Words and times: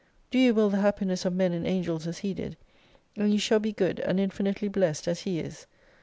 Do 0.31 0.39
you 0.39 0.55
will 0.55 0.71
the 0.71 0.77
happiness 0.79 1.27
oi 1.27 1.29
men 1.29 1.53
and 1.53 1.67
angels 1.67 2.07
as 2.07 2.17
He 2.17 2.33
did, 2.33 2.57
and 3.15 3.31
you 3.31 3.37
shall 3.37 3.59
be 3.59 3.71
good, 3.71 3.99
and 3.99 4.19
infinitely 4.19 4.67
blessed 4.67 5.07
as 5.07 5.21
He 5.21 5.37
is. 5.39 5.67